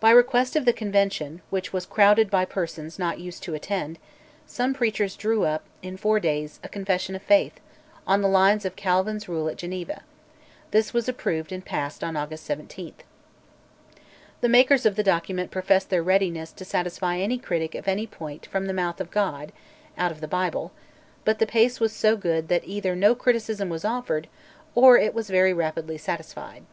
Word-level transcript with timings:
By 0.00 0.10
request 0.10 0.54
of 0.54 0.66
the 0.66 0.74
Convention 0.74 1.40
(which 1.48 1.72
was 1.72 1.86
crowded 1.86 2.30
by 2.30 2.44
persons 2.44 2.98
not 2.98 3.20
used 3.20 3.42
to 3.44 3.54
attend), 3.54 3.98
some 4.46 4.74
preachers 4.74 5.16
drew 5.16 5.44
up, 5.44 5.64
in 5.80 5.96
four 5.96 6.20
days, 6.20 6.60
a 6.62 6.68
Confession 6.68 7.14
of 7.14 7.22
Faith, 7.22 7.58
on 8.06 8.20
the 8.20 8.28
lines 8.28 8.66
of 8.66 8.76
Calvin's 8.76 9.30
rule 9.30 9.48
at 9.48 9.56
Geneva: 9.56 10.02
this 10.72 10.92
was 10.92 11.08
approved 11.08 11.52
and 11.52 11.64
passed 11.64 12.04
on 12.04 12.16
August 12.18 12.44
17. 12.44 12.96
The 14.42 14.48
makers 14.50 14.84
of 14.84 14.94
the 14.94 15.02
document 15.02 15.50
profess 15.50 15.84
their 15.84 16.02
readiness 16.02 16.52
to 16.52 16.66
satisfy 16.66 17.16
any 17.16 17.38
critic 17.38 17.74
of 17.74 17.88
any 17.88 18.06
point 18.06 18.44
"from 18.44 18.66
the 18.66 18.74
mouth 18.74 19.00
of 19.00 19.10
God" 19.10 19.52
(out 19.96 20.12
of 20.12 20.20
the 20.20 20.28
Bible), 20.28 20.70
but 21.24 21.38
the 21.38 21.46
pace 21.46 21.80
was 21.80 21.94
so 21.94 22.14
good 22.14 22.48
that 22.48 22.66
either 22.66 22.94
no 22.94 23.14
criticism 23.14 23.70
was 23.70 23.86
offered 23.86 24.28
or 24.74 24.98
it 24.98 25.14
was 25.14 25.30
very 25.30 25.54
rapidly 25.54 25.96
"satisfied." 25.96 26.64